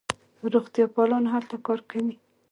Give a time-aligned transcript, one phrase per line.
[0.53, 2.15] روغتیاپالان هلته کار کوي.